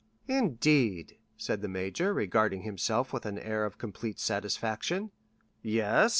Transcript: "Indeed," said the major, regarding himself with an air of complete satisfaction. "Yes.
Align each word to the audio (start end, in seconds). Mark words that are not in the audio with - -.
"Indeed," 0.27 1.19
said 1.37 1.61
the 1.61 1.67
major, 1.67 2.11
regarding 2.11 2.63
himself 2.63 3.13
with 3.13 3.23
an 3.27 3.37
air 3.37 3.65
of 3.65 3.77
complete 3.77 4.19
satisfaction. 4.19 5.11
"Yes. 5.61 6.09